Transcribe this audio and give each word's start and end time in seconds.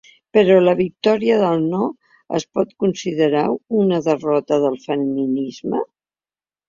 Però, 0.35 0.53
la 0.61 0.71
victòria 0.79 1.35
del 1.41 1.67
“no” 1.73 1.89
es 2.39 2.47
pot 2.59 2.73
considerar 2.85 3.45
una 3.83 4.01
derrota 4.09 4.63
del 4.65 4.81
feminisme? 4.87 5.85